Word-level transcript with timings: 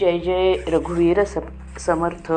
जय 0.00 0.18
जय 0.18 0.52
रघुवीर 0.52 1.24
सप 1.24 1.42
समर्थ. 1.78 2.32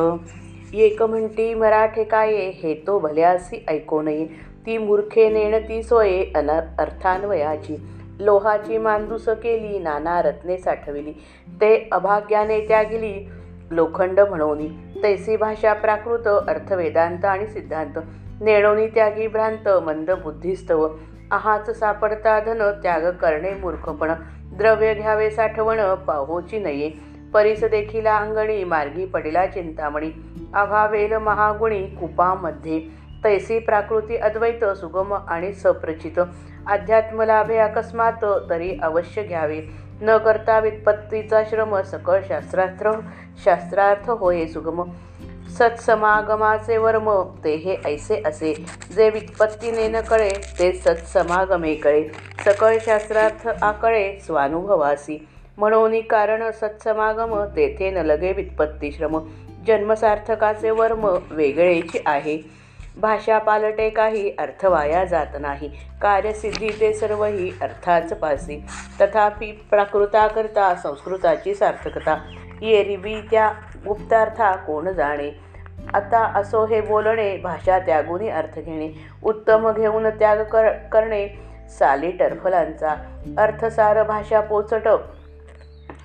एक 0.73 1.03
म्हणती 1.03 1.53
मराठे 1.53 2.03
काये 2.03 2.49
हे 2.49 2.83
तो 2.87 2.99
भल्यासी 2.99 3.65
ऐको 3.67 4.01
नये. 4.01 4.25
ती 4.65 4.77
मूर्खे 4.77 5.29
नेणती 5.29 5.83
सोये 5.83 6.31
अन 6.35 6.51
अर्थान्वयाची. 6.79 7.75
लोहाची 8.19 8.77
मांदूस 8.77 9.29
केली 9.29 9.79
नाना 9.79 10.21
रत्ने 10.21 10.57
साठविली. 10.57 11.11
ते 11.47 11.89
अभाग्याने 11.91 12.59
त्यागिली 12.59 13.29
लोखंड 13.71 14.19
म्हणोनी. 14.19 14.69
तैसी 15.03 15.35
भाषा 15.35 15.73
प्राकृत 15.73 16.27
अर्थवेदांत 16.27 17.25
आणि 17.25 17.47
सिद्धांत. 17.47 17.99
नेणोनी 18.41 18.87
त्यागी 18.87 19.27
भ्रांत 19.27 19.69
मंद 19.69 20.11
बुद्धिस्तव 20.11 20.87
आहाच 21.31 21.79
सापडता 21.79 22.39
धन 22.39 22.71
त्याग 22.83 23.11
करणे 23.11 23.53
मूर्खपण. 23.53 24.11
द्रव्य 24.57 24.93
घ्यावे 24.93 25.31
साठवण 25.31 25.93
पाहोची 25.93 26.59
नये. 26.59 27.12
परीस 27.33 27.63
देखिला 27.63 28.17
अंगणी 28.17 28.63
मार्गी 28.63 29.05
पडिला 29.05 29.45
चिंतामणी. 29.45 30.11
अभावेल 30.53 31.13
महागुणी 31.13 31.87
कुपामध्ये. 31.87 32.81
तैसी 33.23 33.59
प्राकृती 33.59 34.17
अद्वैत 34.17 34.65
सुगम 34.65 35.13
आणि 35.27 35.53
सप्रचित. 35.53 36.19
अध्यात्म 36.67 37.21
लाभे 37.21 37.57
अकस्मात 37.57 38.25
तरी 38.49 38.79
अवश्य 38.83 39.23
घ्यावे. 39.23 39.61
न 40.01 40.17
करता 40.17 40.59
वित्पत्तीचा 40.59 41.43
श्रम 41.43 41.81
सकळ 41.81 42.21
शास्त्रार्थ 42.27 42.87
शास्त्रार्थ 43.45 44.09
होय 44.09 44.45
सुगम. 44.45 44.91
सत्समागमाचे 45.49 46.77
वर्म 46.77 47.23
ते 47.43 47.55
हे 47.55 47.77
ऐसे 47.85 48.23
असे. 48.25 48.65
जे 48.95 49.09
वित्पत्तीने 49.09 49.87
न 49.87 50.01
कळे 50.01 50.29
ते 50.59 50.73
सत्समागमे 50.73 51.75
कळे. 51.75 52.03
सकळ 52.45 52.77
शास्त्रार्थ 52.85 53.47
आकळे 53.47 54.19
स्वानुभवासी. 54.19 55.27
म्हणून 55.57 56.01
कारण 56.01 56.51
सत्समागम 56.51 57.43
तेथे 57.43 57.91
न 57.91 57.97
लगे 57.97 58.33
वित्पत्ती 58.33 58.91
श्रम. 58.91 59.19
जन्मसार्थकाचे 59.67 60.69
वर्म 60.69 61.17
वेगळेची 61.31 61.99
आहे. 62.05 62.63
भाषा 63.01 63.37
पालटे 63.37 63.89
काही 63.89 64.33
अर्थ 64.39 64.65
वाया 64.65 65.05
जात 65.05 65.25
नाही. 65.39 65.71
कार्यसिद्धी 66.01 66.69
ते 66.69 66.93
सर्वही 66.93 67.51
अर्थाच 67.61 68.13
पासी. 68.13 68.63
तथापि 69.01 69.51
प्राकृताकरता 69.51 70.75
संस्कृताची 70.75 71.55
सार्थकता. 71.55 72.17
येरिबी 72.61 73.15
त्या 73.31 73.53
गुप्तार्था 73.87 74.51
कोण 74.51 74.89
जाणे? 74.89 75.39
आता 75.93 76.19
असो 76.19 76.65
हे 76.65 76.81
बोलणे 76.81 77.37
भाषा 77.37 77.79
त्यागुनी 77.79 78.29
अर्थ 78.29 78.59
घेणे. 78.59 78.89
उत्तम 79.23 79.71
घेऊन 79.71 80.09
त्याग 80.09 80.43
कर 80.43 80.71
करणे 80.71 81.27
साली 81.79 82.11
टरफलांचा. 82.11 82.95
अर्थसार 83.37 84.03
भाषा 84.03 84.39
पोचट 84.39 84.87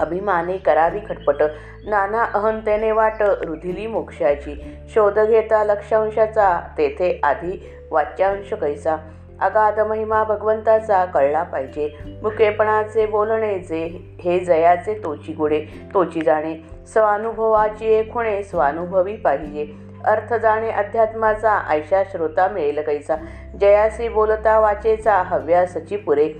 अभिमाने 0.01 0.57
करावी 0.57 1.01
खटपट. 1.01 1.43
नाना 1.87 2.25
अहंतेने 2.25 2.93
वाट 2.93 3.23
रुधिली 3.23 3.87
मोक्षाची. 3.87 4.79
शोध 4.89 5.19
घेता 5.19 5.65
लक्षांशाचा 5.65 6.61
तेथे 6.79 7.21
आधी 7.23 7.73
वाच्यांश 7.91 8.53
कैसा. 8.53 8.97
अगाध 9.41 9.81
महिमा 9.81 10.25
भगवंताचा 10.25 11.05
कळला 11.05 11.43
पाहिजे. 11.43 11.99
मुकेपणाचे 12.23 13.07
बोलणे 13.07 13.59
जे 13.59 14.15
हे 14.25 14.39
जयाचे 14.41 14.95
तोची 15.05 15.33
गुडे 15.33 15.65
तोची 15.95 16.21
जाणे. 16.21 16.55
स्वानुभवाची 16.87 17.87
एक 17.87 18.15
होणे 18.15 18.43
स्वानुभवी 18.43 19.17
पाहिजे. 19.17 19.89
अर्थ 20.05 20.35
जाणे 20.35 20.71
अध्यात्माचा 20.71 21.51
आयशा 21.51 22.03
श्रोता 22.05 22.49
मिळेल 22.49 22.83
कैसा. 22.83 23.17
जयासी 23.61 24.09
बोलता 24.09 24.59
वाचेचा 24.59 25.15
हव्यासची 25.15 25.97
पुरे. 25.97 26.33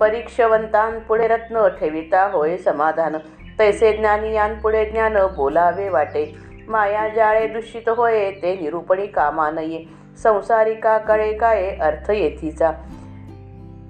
परीक्षवंतांपुढे 0.00 1.28
रत्न 1.28 1.68
ठेविता 1.68 2.30
होय 2.32 2.56
समाधान. 2.56 3.16
तैसे 3.58 3.92
ज्ञानी 3.92 4.38
पुढे 4.62 4.84
ज्ञान 4.84 5.16
बोलावे 5.36 5.88
वाटे. 5.88 6.34
माया 6.68 7.08
जाळे 7.08 7.46
दूषित 7.46 7.88
होय 7.88 8.30
ते 8.30 8.58
निरूपणी 8.60 9.06
कामा 9.06 9.50
नये. 9.50 9.84
संसारिका 10.22 10.98
कळे 10.98 11.32
काय 11.32 11.76
अर्थ 11.80 12.10
येथीचा. 12.10 12.72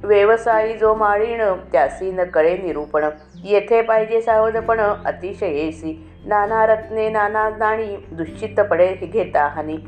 व्यवसायी 0.05 0.77
जो 0.77 0.95
माळीण 0.95 1.43
त्यासी 1.73 2.13
न 2.13 2.25
कळे 2.25 2.57
निरूपण. 2.57 3.05
येथे 3.45 3.83
पाहिजे 3.83 4.21
सावधपण 4.21 4.81
अतिशयेसी. 4.81 6.11
नाना 6.27 6.67
रत्ने 6.67 7.09
नाना 7.09 7.49
नाणी 7.49 7.97
दुश्चितपणे 8.13 8.87
घेता 8.87 9.47
हानी. 9.47 9.79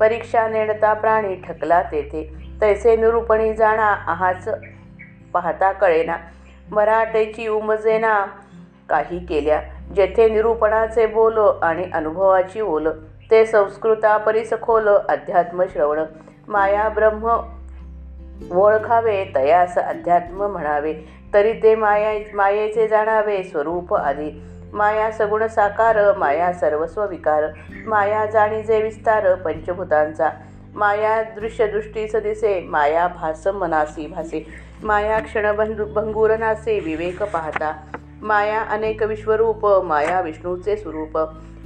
परीक्षा 0.00 0.48
नेणता 0.48 0.92
प्राणी 0.92 1.34
ठकला 1.34 1.82
तेथे. 1.82 2.32
तैसे 2.60 2.96
निरूपणी 2.96 3.54
जाणा 3.54 3.86
आहाच 3.86 4.48
पाहता 5.36 5.72
कळेना. 5.72 6.16
मराठेची 6.70 7.48
उमजेना 7.48 8.26
काही 8.88 9.26
केल्या. 9.26 9.62
जेथे 9.96 10.28
निरूपणाचे 10.28 11.06
बोल 11.06 11.38
आणि 11.62 11.84
अनुभवाची 11.94 12.60
ओल 12.60 12.88
ते 13.30 13.46
संस्कृता 13.46 14.16
परिसखोल 14.16 14.88
अध्यात्म 14.88 15.64
श्रवण. 15.72 16.04
माया 16.48 16.88
ब्रह्म 16.88 17.36
ओळखावे 18.52 19.24
तयास 19.34 19.78
अध्यात्म 19.78 20.46
म्हणावे. 20.46 20.94
तरी 21.34 21.52
ते 21.52 21.74
माया 21.74 22.36
मायेचे 22.36 22.88
जाणावे 22.88 23.42
स्वरूप 23.42 23.94
आधी. 23.94 24.30
माया 24.72 25.10
सगुण 25.10 25.46
साकार 25.46 26.16
माया 26.16 26.52
सर्वस्व 26.52 27.06
विकार. 27.06 27.44
माया 27.86 28.26
जाणीजे 28.26 28.82
विस्तार 28.82 29.34
पंचभूतांचा. 29.34 30.30
माया 30.74 31.22
दृश्यदृष्टीस 31.22 32.16
दिसे 32.16 32.60
माया 32.60 33.06
भास 33.06 33.46
मनासी 33.46 34.06
भासे. 34.06 34.65
माया 34.84 35.20
क्षणबंधू 35.20 35.84
भंगूर 35.84 36.36
नासे 36.36 36.80
विवेक 36.80 37.22
पाहता. 37.22 37.72
माया 38.22 38.60
अनेक 38.60 39.02
विश्वरूप 39.02 39.66
माया 39.66 40.20
विष्णूचे 40.20 40.76
स्वरूप. 40.76 41.18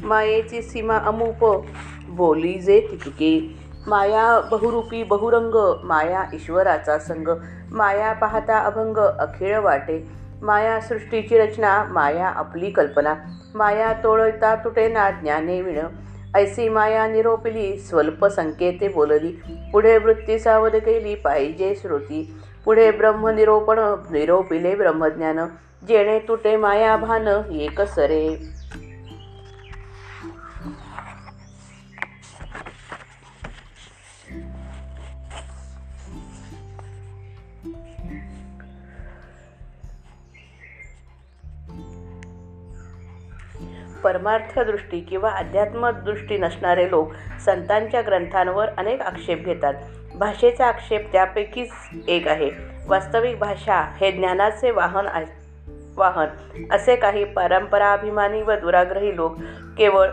मायेची 0.04 0.62
सीमा 0.62 0.96
अमूप 0.96 1.66
बोली 2.08 2.52
जे 2.52 2.80
तितके 2.80 3.54
माया 3.86 4.40
बहुरूपी 4.40 5.02
बहुरंग 5.02 5.80
माया 5.84 6.24
ईश्वराचा 6.34 6.98
संग. 6.98 7.28
माया 7.72 8.12
पाहता 8.12 8.58
अभंग 8.58 8.96
अखिळ 8.96 9.58
वाटे. 9.58 10.08
माया 10.42 10.80
सृष्टीची 10.80 11.38
रचना 11.38 11.84
माया 11.84 12.28
आपली 12.28 12.70
कल्पना. 12.70 13.14
माया 13.54 13.92
तोळता 13.92 14.54
तुटेना 14.54 15.10
ज्ञाने 15.10 15.62
विण. 15.62 15.80
ऐसी 16.36 16.68
माया 16.68 17.08
निरोपली 17.08 17.76
स्वल्प 17.76 18.24
संकेते 18.24 18.88
बोलली. 18.88 19.42
पुढे 19.72 19.98
वृत्ती 19.98 20.38
सावध 20.38 20.76
केली 20.76 21.14
पाहिजे 21.14 21.74
श्रुती. 21.74 22.40
पुढे 22.64 22.90
ब्रह्मनिरोपण 22.90 23.78
निरोपिले 24.10 24.74
ब्रह्मज्ञान 24.74 25.38
जेणे 25.88 26.18
तुटे 26.18 26.56
माया 26.56 26.96
भान 26.96 27.28
एक 27.50 27.80
सरे. 27.80 28.36
परमार्थ 44.04 44.58
दृष्टी 44.58 45.00
किंवा 45.00 45.30
अध्यात्म 45.30 45.90
दृष्टी 45.90 46.38
नसणारे 46.38 46.90
लोक 46.90 47.12
संतांच्या 47.46 48.00
ग्रंथांवर 48.00 48.68
अनेक 48.78 49.00
आक्षेप 49.00 49.38
घेतात. 49.38 49.74
भाषेचा 50.20 50.66
आक्षेप 50.66 51.12
त्यापैकीच 51.12 51.70
एक 52.08 52.28
आहे. 52.28 52.50
वास्तविक 52.86 53.38
भाषा 53.38 53.92
हे 54.00 54.12
ज्ञानाचे 54.12 54.70
वाहन 54.70 55.06
वाहन. 55.96 56.26
असे 56.72 56.96
काही 56.96 57.24
परंपराभिमानी 57.24 58.42
व 58.42 58.52
दुराग्रही 58.52 59.16
लोक 59.16 59.36
केवळ 59.78 60.08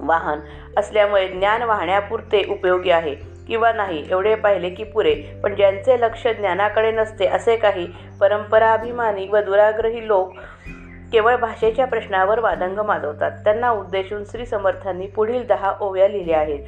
वाहन 0.00 0.38
असल्यामुळे 0.76 1.28
ज्ञान 1.28 1.62
वाहण्यापुरते 1.62 2.44
उपयोगी 2.48 2.90
आहे 2.90 3.14
किंवा 3.48 3.72
नाही 3.72 4.04
एवढे 4.10 4.34
पाहिले 4.34 4.70
की 4.70 4.84
पुरे. 4.84 5.14
पण 5.42 5.54
ज्यांचे 5.54 6.00
लक्ष 6.00 6.26
ज्ञानाकडे 6.26 6.90
नसते 6.90 7.26
असे 7.26 7.56
काही 7.56 7.88
परंपराभिमानी 8.20 9.28
व 9.28 9.36
दुराग्रही 9.36 10.06
लोक 10.08 10.32
केवळ 11.12 11.36
भाषेच्या 11.36 11.86
प्रश्नावर 11.86 12.38
वादंग 12.38 12.78
माजवतात. 12.78 13.30
त्यांना 13.30 13.70
उद्देशून 13.70 14.24
श्री 14.24 14.46
समर्थांनी 14.46 15.06
पुढील 15.06 15.46
दहा 15.46 15.74
ओव्या 15.80 16.08
लिहिल्या 16.08 16.38
आहेत. 16.38 16.58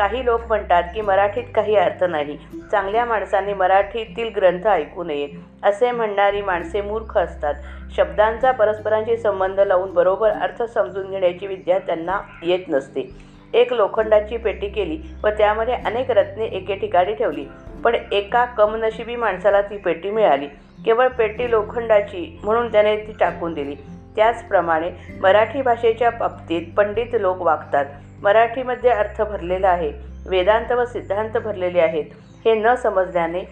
काही 0.00 0.24
लोक 0.24 0.40
म्हणतात 0.48 0.82
की 0.94 1.00
मराठीत 1.00 1.44
काही 1.54 1.76
अर्थ 1.76 2.04
नाही. 2.04 2.38
चांगल्या 2.70 3.04
माणसांनी 3.04 3.54
मराठीतील 3.54 4.30
ग्रंथ 4.36 4.66
ऐकू 4.66 5.04
नये 5.04 5.28
असे 5.62 5.90
म्हणणारी 5.90 6.42
माणसे 6.42 6.80
मूर्ख 6.80 7.18
असतात. 7.18 7.54
शब्दांचा 7.96 8.52
परस्परांशी 8.52 9.16
संबंध 9.16 9.60
लावून 9.60 9.94
बरोबर 9.94 10.30
अर्थ 10.30 10.62
समजून 10.62 11.10
घेण्याची 11.10 11.46
विद्या 11.46 11.78
त्यांना 11.78 12.20
येत 12.42 12.58
नसते. 12.68 13.10
एक 13.54 13.72
लोखंडाची 13.72 14.36
पेटी 14.36 14.68
केली 14.68 14.98
व 15.24 15.28
त्यामध्ये 15.28 15.74
अनेक 15.74 16.10
रत्ने 16.10 16.44
एके 16.44 16.74
ठिकाणी 16.74 17.14
ठेवली. 17.14 17.44
पण 17.84 17.96
एका 18.12 18.44
कमनशिबी 18.44 19.16
माणसाला 19.16 19.62
ती 19.62 19.76
पेटी 19.76 20.10
मिळाली. 20.10 20.46
केवळ 20.84 21.08
पेटी 21.08 21.50
लोखंडाची 21.50 22.40
म्हणून 22.44 22.72
त्याने 22.72 22.96
ती 22.96 23.12
टाकून 23.20 23.54
दिली. 23.54 23.74
त्याचप्रमाणे 24.16 24.90
मराठी 25.20 25.62
भाषेच्या 25.62 26.10
बाबतीत 26.10 26.62
पंडित 26.76 27.06
लोक 27.12 27.42
वागतात. 27.42 27.84
मराठीमध्ये 28.22 28.90
अर्थ 28.90 29.22
भरलेला 29.22 29.68
आहे. 29.68 29.92
वेदांत 30.26 30.72
व 30.72 30.84
सिद्धांत 30.84 31.36
भरलेले 31.36 31.80
आहेत. 31.80 32.04
हे 32.44 32.54
न 32.54 32.74
समजल्याने 32.74 33.42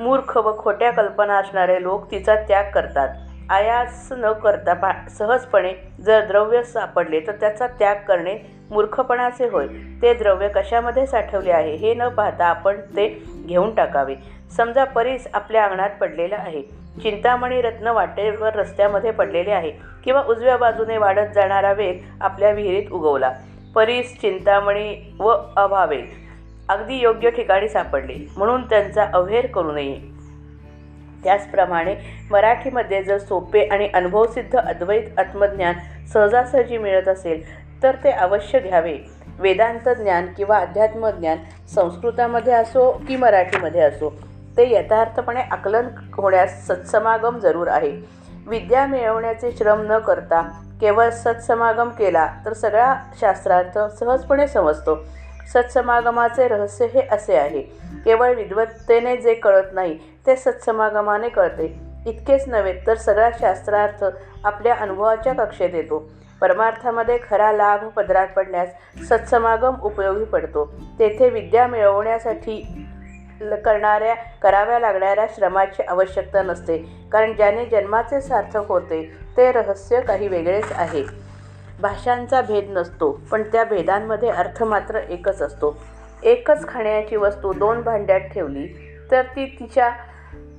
मूर्ख 0.00 0.36
व 0.36 0.58
खोट्या 0.58 0.90
कल्पना 0.90 1.36
असणारे 1.36 1.82
लोक 1.82 2.10
तिचा 2.10 2.34
त्याग 2.34 2.70
करतात. 2.74 3.08
आयास 3.50 4.08
न 4.10 4.32
करता 4.32 4.74
पा 4.74 4.92
सहजपणे 5.10 5.72
जर 6.00 6.24
द्रव्य 6.26 6.62
सापडले 6.62 7.20
तर 7.20 7.32
त्याचा 7.32 7.66
त्याग 7.66 7.94
करणे 8.08 8.34
मूर्खपणाचे 8.70 9.48
होय. 9.48 9.66
ते 10.02 10.14
द्रव्य 10.14 10.48
कशामध्ये 10.48 11.06
साठवले 11.06 11.50
आहे 11.50 11.74
हे 11.74 11.94
न 11.94 12.08
पाहता 12.08 12.46
आपण 12.46 12.80
ते 12.96 13.22
घेऊन 13.46 13.74
टाकावे. 13.74 14.14
समजा 14.56 14.84
परीस 14.84 15.26
आपल्या 15.34 15.64
अंगणात 15.64 15.90
पडलेला 16.00 16.36
आहे. 16.36 16.62
चिंतामणी 17.02 17.60
रत्न 17.62 17.86
वाटेवर 17.86 18.54
रस्त्यामध्ये 18.54 19.10
पडलेले 19.10 19.50
आहे 19.50 19.70
किंवा 20.04 20.22
उजव्या 20.22 20.56
बाजूने 20.56 20.98
वाढत 20.98 21.34
जाणारा 21.34 21.72
वेग 21.72 22.02
आपल्या 22.20 22.50
विहिरीत 22.50 22.92
उगवला. 22.92 23.32
परीस 23.74 24.20
चिंतामणी 24.20 25.16
व 25.20 25.28
अभावे. 25.56 26.02
अगदी 26.68 26.94
योग्य 26.94 27.30
ठिकाणी 27.30 27.68
सापडले. 27.68 28.26
म्हणून 28.36 28.68
त्यांचा 28.68 29.06
अवहेर 29.14 29.46
करू 29.46 29.72
नये. 29.72 30.00
त्याचप्रमाणे 31.24 31.94
मराठीमध्ये 32.30 33.02
जर 33.02 33.18
सोपे 33.18 33.62
आणि 33.62 33.88
अनुभवसिद्ध 33.94 34.56
अद्वैत 34.56 35.18
आत्मज्ञान 35.18 35.74
सहजासहजी 36.12 36.78
मिळत 36.78 37.08
असेल 37.08 37.42
तर 37.82 37.94
ते 38.04 38.10
अवश्य 38.10 38.58
घ्यावे. 38.58 38.98
वेदांत 39.38 39.88
ज्ञान 39.88 40.26
किंवा 40.26 40.58
अध्यात्मज्ञान 40.58 41.36
संस्कृतामध्ये 41.74 42.52
असो 42.52 43.02
की 43.08 43.16
मराठीमध्ये 43.16 43.80
असो 43.80 44.18
ते 44.56 44.74
यथार्थपणे 44.74 45.40
आकलन 45.40 45.86
होण्यास 46.14 46.66
सत्समागम 46.66 47.38
जरूर 47.38 47.68
आहे. 47.68 47.92
विद्या 48.46 48.86
मिळवण्याचे 48.86 49.52
श्रम 49.52 49.92
न 49.92 49.98
करता 49.98 50.66
केवळ 50.80 51.10
सत्समागम 51.10 51.88
केला 51.88 52.32
तर 52.46 52.52
सगळा 52.52 52.94
शास्त्रार्थ 53.20 53.78
सहजपणे 53.78 54.46
समजतो. 54.46 54.98
सत्समागमाचे 55.52 56.48
रहस्य 56.48 56.86
हे 56.86 57.02
असे 57.10 57.36
आहे. 57.36 57.60
केवळ 58.04 58.34
विद्वत्तेने 58.34 59.16
जे 59.16 59.34
कळत 59.34 59.64
नाही 59.72 59.98
ते 60.26 60.36
सत्समागमाने 60.36 61.28
कळते. 61.28 61.80
इतकेच 62.06 62.48
नव्हे 62.48 62.74
तर 62.86 62.94
सगळा 62.94 63.30
शास्त्रार्थ 63.40 64.04
आपल्या 64.44 64.74
अनुभवाच्या 64.80 65.32
कक्षेत 65.32 65.70
येतो. 65.74 66.10
परमार्थामध्ये 66.40 67.18
खरा 67.30 67.52
लाभ 67.52 67.88
पदरात 67.88 68.26
पडण्यास 68.26 68.68
सत्समागम 69.08 69.74
उपयोगी 69.82 70.24
पडतो. 70.24 70.72
तेथे 70.98 71.30
विद्या 71.30 71.66
मिळवण्यासाठी 71.66 72.86
करणाऱ्या 73.40 74.14
कराव्या 74.42 74.78
लागणाऱ्या 74.78 75.26
श्रमाची 75.34 75.82
आवश्यकता 75.82 76.42
नसते. 76.42 76.78
कारण 77.12 77.32
ज्याने 77.32 77.64
जन्माचे 77.66 78.20
सार्थक 78.20 78.68
होते 78.68 79.18
ते 79.36 79.52
रहस्य 79.52 80.00
काही 80.00 80.28
वेगळेच 80.28 80.72
आहे. 80.72 81.02
भाषांचा 81.80 82.40
भेद 82.40 82.66
नसतो 82.68 83.20
पण 83.30 83.42
त्या 83.42 83.64
भेदांमध्ये 83.64 84.30
अर्थ 84.30 84.62
मात्र 84.62 84.96
एकच 84.96 85.42
असतो. 85.42 85.76
एकच 86.22 86.68
खाण्याची 86.68 87.16
वस्तू 87.16 87.52
दोन 87.52 87.82
भांड्यात 87.82 88.20
ठेवली 88.20 88.66
तर 89.10 89.22
ती 89.22 89.56
तिच्या 89.60 89.90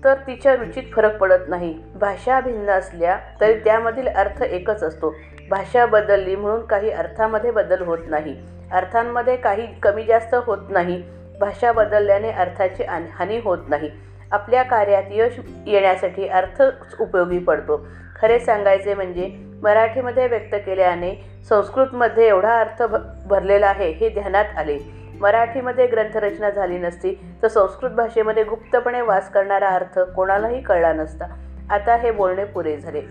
तर 0.04 0.14
तिच्या 0.14 0.56
रुचीत 0.56 0.84
फरक 0.94 1.18
पडत 1.18 1.50
नाही. 1.50 1.80
भाषा 1.96 2.40
भिन्न 2.40 2.70
असल्या 2.70 3.18
तरी 3.42 3.54
त्यामधील 3.54 4.08
अर्थ 4.08 4.44
एकच 4.44 4.84
असतो. 4.84 5.16
भाषा 5.50 5.86
बदलली 5.86 6.36
म्हणून 6.36 6.66
काही 6.66 6.92
अर्थामध्ये 6.92 7.52
बदल 7.52 7.82
होत 7.82 7.98
नाही. 8.08 8.36
अर्थांमध्ये 8.72 9.36
काही 9.36 9.80
कमी 9.80 10.04
जास्त 10.04 10.36
होत 10.36 10.58
नाही. 10.70 11.04
भाषा 11.42 11.72
बदलल्याने 11.72 12.32
अर्थाची 12.32 12.84
हानी 13.14 13.40
होत 13.44 13.70
नाही. 13.70 13.90
आपल्या 14.32 14.64
कार्यात 14.64 15.04
यश 15.12 15.40
येण्यासाठी 15.68 16.28
अर्थच 16.28 16.96
उपयोगी 17.00 17.40
पडतो. 17.40 17.86
खरे 18.22 18.40
सांगायचे 18.40 18.94
म्हणजे 18.94 19.30
मराठीमध्ये 19.64 20.28
व्यक्त 20.28 20.56
केल्याने 20.56 21.14
संस्कृतमध्ये 21.50 22.28
एवढा 22.28 22.60
अर्थ 22.60 22.84
भ 22.84 22.98
भरलेला 23.26 23.68
आहे 23.68 23.90
हे 23.92 24.10
ध्यानात 24.10 24.58
आले. 24.58 24.78
मराठीमध्ये 25.22 25.88
ग्रंथरचना 25.88 26.50
झाली 26.50 26.78
नसती 26.78 27.14
तर 27.44 27.48
संस्कृत 27.48 27.92
भाषेमध्ये 27.92 28.44
गुप्तपणे 28.44 29.02
वास 29.02 29.30
करणारा 29.32 29.70
अर्थ 29.70 30.00
कोणालाही 30.16 30.62
कळला 30.62 30.94
नसता. 30.94 31.26
आता 31.70 31.96
हे 31.96 32.12
बोलणे 32.12 32.46
पुरे 32.46 32.78
झाले. 32.78 33.02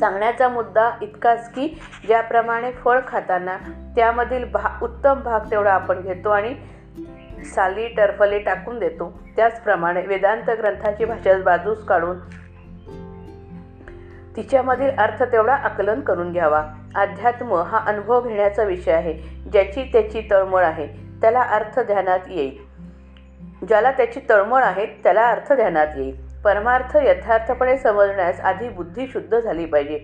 सांगण्याचा 0.00 0.48
मुद्दा 0.48 0.90
इतकाच 1.02 1.48
की 1.52 1.68
ज्याप्रमाणे 2.06 2.70
फळ 2.72 2.98
खाताना 3.08 3.56
त्यामधील 3.96 4.44
भा 4.52 4.78
उत्तम 4.82 5.20
भाग 5.20 5.50
तेवढा 5.50 5.72
आपण 5.72 6.00
घेतो 6.00 6.30
आणि 6.30 6.54
साली 7.44 7.88
टरफले 7.88 8.38
टाकून 8.38 8.78
देतो. 8.78 9.22
त्याचप्रमाणे 9.36 10.06
वेदांत 10.06 10.50
ग्रंथाची 10.50 11.04
भाषा 11.04 11.42
बाजूस 11.42 11.84
काढून 11.84 12.16
तिच्यामधील 14.36 14.90
अर्थ 14.98 15.22
तेवढा 15.22 15.54
आकलन 15.54 16.00
करून 16.00 16.32
घ्यावा. 16.32 16.66
अध्यात्म 16.94 17.54
हा 17.54 17.78
अनुभव 17.86 18.20
घेण्याचा 18.20 18.62
विषय 18.62 18.92
आहे 18.92 19.12
ज्याची 19.52 19.82
त्याची 19.92 20.28
तळमळ 20.30 20.64
आहे 20.64 20.86
त्याला 21.20 21.40
अर्थ 21.40 21.80
ध्यानात 21.80 22.18
येईल. 22.28 22.68
ज्याला 23.68 23.90
त्याची 23.90 24.20
तळमळ 24.28 24.62
आहे 24.62 24.86
त्याला 24.86 25.30
अर्थ 25.30 25.52
ध्यानात 25.52 25.86
येईल. 25.96 26.28
परमार्थ 26.44 26.96
यथार्थपणे 26.96 27.78
समजण्यास 27.78 28.40
आधी 28.40 28.68
बुद्धी 28.68 29.06
शुद्ध 29.06 29.40
झाली 29.40 29.66
पाहिजे. 29.66 30.00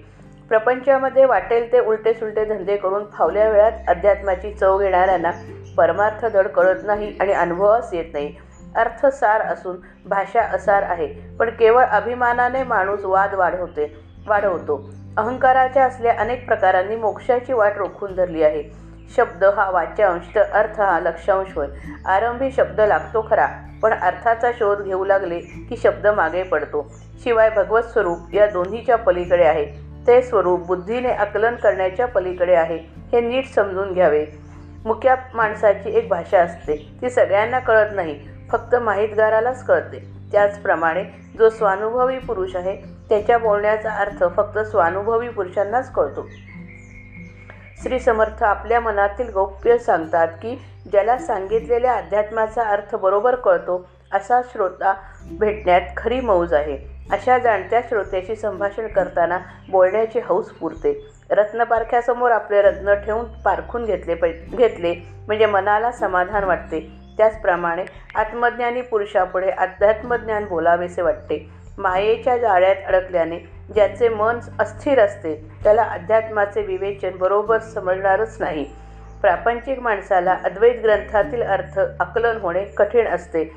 प्रपंचामध्ये 0.48 1.24
वाटेल 1.24 1.70
ते 1.72 1.80
उलटे 1.80 2.12
सुलटे 2.14 2.44
धंदे 2.44 2.76
करून 2.76 3.04
फावल्या 3.12 3.48
वेळात 3.50 3.88
अध्यात्माची 3.88 4.52
चव 4.52 4.78
घेणाऱ्यांना 4.78 5.30
परमार्थ 5.76 6.24
धड 6.26 6.46
कळत 6.46 6.84
नाही 6.86 7.16
आणि 7.20 7.32
अनुभवच 7.32 7.92
येत 7.92 8.12
नाही. 8.12 8.34
अर्थसार 8.76 9.40
असून 9.42 9.76
भाषा 10.06 10.42
असार 10.54 10.82
आहे 10.82 11.06
पण 11.36 11.50
केवळ 11.50 11.84
अभिमानाने 11.84 12.62
माणूस 12.62 13.04
वाद 13.04 13.34
वाढवते 13.34 13.92
वाढवतो. 14.26 14.76
अहंकाराच्या 15.16 15.84
असल्या 15.84 16.14
अनेक 16.18 16.46
प्रकारांनी 16.46 16.96
मोक्षाची 16.96 17.52
वाट 17.52 17.76
रोखून 17.78 18.14
धरली 18.14 18.42
आहे. 18.42 18.62
शब्द 19.16 19.44
हा 19.44 19.68
वाच्यांश 19.70 20.34
तर 20.34 20.42
अर्थ 20.52 20.80
हा 20.80 20.98
लक्षांश 21.00 21.54
होय. 21.54 21.66
आरंभी 22.06 22.50
शब्द 22.50 22.80
लागतो 22.80 23.26
खरा 23.30 23.46
पण 23.82 23.92
अर्थाचा 23.92 24.50
शोध 24.58 24.82
घेऊ 24.82 25.04
लागले 25.04 25.38
की 25.68 25.76
शब्द 25.76 26.06
मागे 26.06 26.42
पडतो. 26.42 26.86
शिवाय 27.24 27.50
भगवत 27.50 27.82
स्वरूप 27.82 28.34
या 28.34 28.46
दोन्हीच्या 28.46 28.96
पलीकडे 28.96 29.44
आहे. 29.44 29.64
ते 30.06 30.22
स्वरूप 30.22 30.66
बुद्धीने 30.66 31.10
आकलन 31.10 31.54
करण्याच्या 31.54 32.06
पलीकडे 32.06 32.54
आहे 32.54 32.78
हे 33.12 33.20
नीट 33.20 33.46
समजून 33.46 33.92
घ्यावे. 33.92 34.26
मुख्या 34.84 35.16
माणसाची 35.34 35.96
एक 35.98 36.08
भाषा 36.08 36.40
असते 36.40 36.76
ती 37.02 37.10
सगळ्यांना 37.10 37.58
कळत 37.58 37.94
नाही 37.94 38.18
फक्त 38.50 38.74
माहितगारालाच 38.74 39.64
कळते. 39.64 40.14
त्याचप्रमाणे 40.32 41.04
जो 41.38 41.48
स्वानुभवी 41.48 42.18
पुरुष 42.18 42.56
आहे 42.56 42.76
त्याच्या 43.08 43.38
बोलण्याचा 43.38 43.90
अर्थ 43.90 44.24
फक्त 44.36 44.58
स्वानुभवी 44.58 45.28
पुरुषांनाच 45.28 45.92
कळतो. 45.92 46.26
श्री 47.82 47.98
समर्थ 47.98 48.42
आपल्या 48.42 48.80
मनातील 48.80 49.30
गौप्य 49.30 49.78
सांगतात 49.78 50.28
की 50.28 50.56
ज्याला 50.92 51.18
सांगितलेल्या 51.18 51.92
अध्यात्माचा 51.92 52.62
अर्थ 52.62 52.94
बरोबर 52.94 53.34
कळतो 53.34 53.88
असा 54.12 54.40
श्रोता 54.42 54.94
भेटण्यात 55.38 55.80
खरी 55.96 56.20
मौज 56.20 56.52
आहे. 56.54 56.93
अशा 57.10 57.38
जाणत्या 57.38 57.80
श्रोत्याशी 57.88 58.36
संभाषण 58.36 58.86
करताना 58.86 59.38
बोलण्याची 59.68 60.20
हौस 60.20 60.50
पुरते. 60.50 61.06
रत्नपारख्यासमोर 61.30 62.30
आपले 62.30 62.62
रत्न 62.62 62.94
ठेवून 62.94 63.24
पारखून 63.24 63.84
घेतले 63.84 64.14
पै 64.14 64.32
घेतले 64.32 64.94
म्हणजे 65.26 65.46
मनाला 65.46 65.92
समाधान 65.92 66.44
वाटते. 66.44 66.80
त्याचप्रमाणे 67.16 67.84
आत्मज्ञानी 68.14 68.80
पुरुषापुढे 68.80 69.50
अध्यात्मज्ञान 69.50 70.44
बोलावेसे 70.44 71.02
वाटते. 71.02 71.50
मायेच्या 71.78 72.36
जाळ्यात 72.38 72.76
अडकल्याने 72.86 73.38
ज्याचे 73.74 74.08
मन 74.08 74.38
अस्थिर 74.58 75.00
असते 75.00 75.50
त्याला 75.64 75.82
अध्यात्माचे 75.82 76.62
विवेचन 76.62 77.16
बरोबर 77.16 77.58
समजणारच 77.58 78.36
नाही. 78.40 78.64
प्रापंचिक 79.20 79.78
माणसाला 79.78 80.36
अद्वैत 80.44 80.74
ग्रंथातील 80.82 81.42
अर्थ 81.42 81.78
आकलन 82.00 82.36
होणे 82.36 82.64
कठीण 82.64 83.06
असते. 83.06 83.52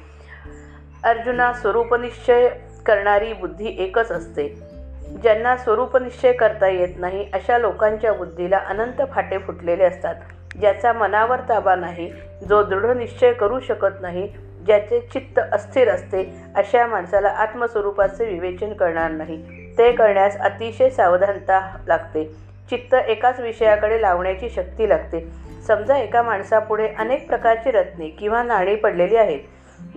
अर्जुना 1.03 1.53
स्वरूपनिश्चय 1.53 2.49
करणारी 2.87 3.33
बुद्धी 3.33 3.75
एकच 3.79 4.11
असते. 4.11 4.47
ज्यांना 5.21 5.57
स्वरूपनिश्चय 5.57 6.31
करता 6.31 6.67
येत 6.67 6.95
नाही 6.97 7.27
अशा 7.33 7.57
लोकांच्या 7.57 8.13
बुद्धीला 8.13 8.57
अनंत 8.57 9.01
फाटे 9.11 9.37
फुटलेले 9.37 9.83
असतात. 9.83 10.15
ज्याचा 10.59 10.93
मनावर 10.93 11.39
ताबा 11.49 11.75
नाही 11.75 12.11
जो 12.49 12.63
दृढ 12.63 12.85
निश्चय 12.85 13.33
करू 13.33 13.59
शकत 13.59 14.01
नाही 14.01 14.27
ज्याचे 14.65 14.99
चित्त 14.99 15.39
अस्थिर 15.51 15.89
असते 15.89 16.23
अशा 16.55 16.85
माणसाला 16.87 17.27
आत्मस्वरूपाचे 17.27 18.25
विवेचन 18.25 18.73
करणार 18.73 19.11
नाही. 19.11 19.37
ते 19.77 19.91
करण्यास 19.91 20.37
अतिशय 20.37 20.89
सावधानता 20.89 21.59
लागते. 21.87 22.23
चित्त 22.69 22.93
एकाच 22.93 23.39
विषयाकडे 23.39 24.01
लावण्याची 24.01 24.49
शक्ती 24.49 24.89
लागते. 24.89 25.27
समजा 25.67 25.97
एका 25.97 26.21
माणसापुढे 26.21 26.87
अनेक 26.99 27.27
प्रकारची 27.27 27.71
रत्ने 27.71 28.07
किंवा 28.09 28.43
नाणी 28.43 28.75
पडलेली 28.75 29.15
आहेत. 29.15 29.39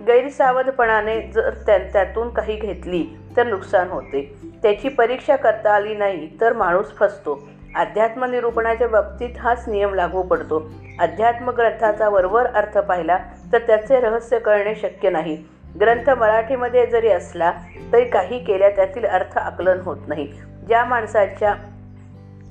गैरसावधपणाने 0.07 1.21
जर 1.21 1.49
त्या 1.65 1.77
त्यातून 1.77 2.29
काही 2.29 2.55
घेतली 2.55 3.05
तर 3.37 3.43
नुकसान 3.43 3.89
होते. 3.89 4.35
त्याची 4.63 4.89
परीक्षा 4.89 5.35
करता 5.35 5.73
आली 5.73 5.95
नाही 5.95 6.41
तर 6.41 6.53
माणूस 6.53 6.95
फसतो. 6.95 7.49
अध्यात्म 7.75 8.25
निरूपणाच्या 8.25 8.87
बाबतीत 8.87 9.37
हाच 9.39 9.63
नियम 9.67 9.93
लागू 9.93 10.21
पडतो. 10.21 10.71
अध्यात्म 10.99 11.49
ग्रंथाचा 11.49 12.09
वरवर 12.09 12.45
अर्थ 12.45 12.77
पाहिला 12.77 13.17
तर 13.53 13.57
त्याचे 13.57 13.99
रहस्य 13.99 14.39
कळणे 14.39 14.75
शक्य 14.75 15.09
नाही. 15.09 15.43
ग्रंथ 15.79 16.09
मराठीमध्ये 16.09 16.85
जरी 16.85 17.07
असला 17.07 17.51
तरी 17.93 18.05
काही 18.05 18.43
केल्या 18.43 18.69
त्यातील 18.69 19.05
अर्थ 19.05 19.37
आकलन 19.37 19.79
होत 19.79 19.97
नाही. 20.07 20.33
ज्या 20.67 20.85
माणसाच्या 20.85 21.55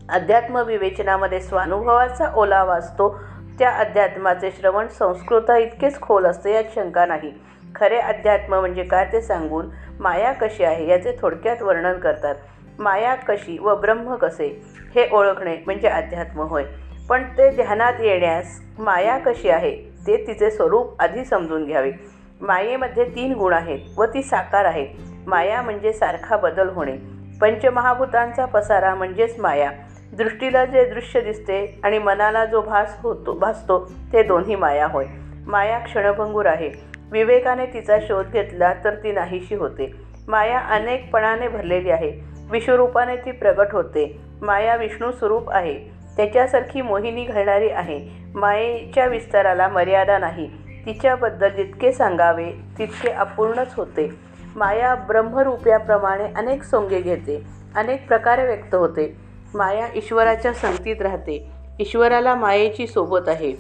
अध्यात्म 0.09 0.63
विवेचनामध्ये 0.63 1.41
स्वानुभवाचा 1.41 2.33
ओलावा 2.35 2.75
असतो 2.75 3.21
त्या 3.61 3.71
अध्यात्माचे 3.71 4.51
श्रवण 4.51 4.87
संस्कृता 4.89 5.57
इतकेच 5.57 6.01
खोल 6.01 6.27
असते 6.27 6.53
यात 6.53 6.65
शंका 6.75 7.07
नाही. 7.07 7.33
खरे 7.75 7.99
अध्यात्म 7.99 8.61
म्हणजे 8.61 8.83
काय 8.83 9.05
ते 9.13 9.21
सांगून 9.23 9.67
माया 10.01 10.33
कशी 10.33 10.65
आहे 10.65 10.89
याचे 10.89 11.13
थोडक्यात 11.21 11.63
वर्णन 11.63 11.99
करतात. 11.99 12.35
माया 12.79 13.15
कशी 13.15 13.59
व 13.59 13.75
ब्रह्म 13.75 14.15
कसे 14.15 14.47
हे 14.95 15.09
ओळखणे 15.13 15.57
म्हणजे 15.67 15.89
अध्यात्म 15.89 16.41
होय. 16.41 16.65
पण 17.09 17.25
ते 17.39 17.51
ध्यानात 17.51 18.01
येण्यास 18.01 18.61
माया 18.79 19.19
कशी 19.19 19.51
आहे 19.51 19.77
ते 20.07 20.27
तिचे 20.27 20.51
स्वरूप 20.51 21.03
आधी 21.03 21.25
समजून 21.25 21.65
घ्यावे. 21.65 21.93
मायेमध्ये 22.41 23.05
तीन 23.05 23.35
गुण 23.35 23.53
आहेत 23.53 23.99
व 23.99 24.05
ती 24.05 24.23
साकार 24.23 24.65
आहे. 24.65 24.87
माया 25.27 25.63
म्हणजे 25.63 25.93
सारखा 25.93 26.37
बदल 26.37 26.69
होणे. 26.69 26.97
पंचमहाभूतांचा 27.41 28.45
पसारा 28.45 28.95
म्हणजेच 28.95 29.41
माया. 29.41 29.71
दृष्टीला 30.13 30.65
जे 30.65 30.85
दृश्य 30.85 31.21
दिसते 31.21 31.81
आणि 31.85 31.99
मनाला 31.99 32.45
जो 32.45 32.61
भास 32.61 32.99
होतो 33.03 33.33
भासतो 33.33 33.93
ते 34.13 34.23
दोन्ही 34.23 34.55
माया 34.55 34.87
होय. 34.87 35.05
माया 35.47 35.79
क्षणभंगूर 35.79 36.47
आहे. 36.47 36.71
विवेकाने 37.13 37.67
तिचा 37.67 37.99
शोध 38.01 38.27
घेतला 38.27 38.75
तर 38.75 38.95
ती 38.95 39.13
नाहीशी 39.13 39.55
होते. 39.55 39.93
माया 40.29 40.59
अनेकपणाने 40.59 41.49
भरलेली 41.49 41.91
आहे. 41.91 42.13
विश्वरूपाने 42.51 43.17
ती 43.17 43.31
प्रगट 43.31 43.67
होते. 43.73 44.21
माया 44.43 44.77
विष्णू 44.77 45.11
स्वरूप 45.11 45.51
आहे. 45.51 45.75
त्याच्यासारखी 46.17 46.83
मोहिनी 46.83 47.25
घालणारी 47.25 47.69
आहे. 47.69 48.09
मायेच्या 48.35 49.07
विस्ताराला 49.07 49.69
मर्यादा 49.69 50.19
नाही. 50.19 50.51
तिच्याबद्दल 50.87 51.49
जितके 51.49 51.93
सांगावे 51.93 52.53
तितके 52.79 53.11
अपूर्णच 53.11 53.75
होते. 53.77 54.15
माया 54.57 54.95
ब्रह्मरूप्याप्रमाणे 54.95 56.25
अनेक 56.37 56.63
सोंगे 56.63 57.01
घेते. 57.01 57.45
अनेक 57.77 58.09
प्रकारे 58.09 58.47
व्यक्त 58.47 58.75
होते. 58.75 59.30
माया 59.55 59.87
ईश्वराच्या 59.95 60.53
संगतीत 60.53 61.03
राहते. 61.03 61.47
ईश्वराला 61.81 62.35
मायेची 62.35 62.87
सोबत 62.87 63.29
आहे. 63.29 63.53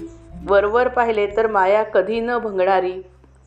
वरवर 0.48 0.88
पाहिले 0.88 1.26
तर 1.26 1.46
माया 1.46 1.82
कधी 1.82 2.20
न 2.20 2.38
भंगणारी 2.38 2.92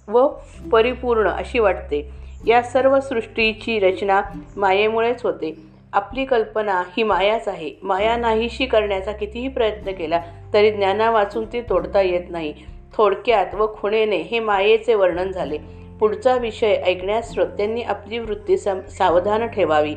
व 0.08 0.28
परिपूर्ण 0.72 1.30
अशी 1.30 1.60
वाटते. 1.60 2.10
या 2.48 2.62
सर्व 2.62 3.00
सृष्टीची 3.00 3.80
रचना 3.80 4.22
मायेमुळेच 4.58 5.22
होते. 5.24 5.56
आपली 5.94 6.26
कल्पना 6.26 6.84
ही 6.98 7.04
मायाच 7.04 7.48
आहे. 7.48 7.72
माया 7.84 8.16
नाहीशी 8.16 8.66
करण्याचा 8.66 9.12
कितीही 9.12 9.48
प्रयत्न 9.48 9.92
केला 9.92 10.22
तरी 10.54 10.72
ज्ञाना 10.72 11.12
वाचून 11.12 11.46
ती 11.46 11.62
तोडता 11.62 12.02
येत 12.02 12.24
नाही. 12.30 12.54
थोडक्यात 12.94 13.56
व 13.56 13.76
खुणेने 13.76 14.18
हे 14.18 14.40
मायेचे 14.40 14.94
वर्णन 14.94 15.32
झाले. 15.32 15.58
पुढचा 16.00 16.36
विषय 16.36 16.74
ऐकण्यास 16.74 17.34
श्रोत्यांनी 17.34 17.82
आपली 17.82 18.20
वृत्ती 18.20 18.58
सम 18.58 18.80
सावधान 18.80 19.48
ठेवावी. 19.48 19.96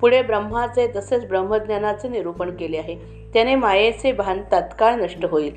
पुढे 0.00 0.22
ब्रह्माचे 0.22 0.86
तसेच 0.96 1.28
ब्रह्मज्ञानाचे 1.28 2.08
निरूपण 2.08 2.50
केले 2.50 2.78
आहे. 2.78 2.96
त्याने 3.34 3.54
मायेचे 3.54 4.12
भान 4.12 4.42
तात्काळ 4.52 4.94
नष्ट 4.94 5.24
होईल. 5.24 5.54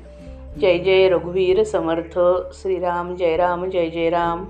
जय 0.60 0.78
जय 0.78 1.08
रघुवीर 1.08 1.62
समर्थ. 1.62 2.18
श्रीराम 2.52 3.14
जय 3.14 3.36
राम 3.36 3.70
जय 3.70 3.90
जय 3.90 4.10
राम. 4.10 4.44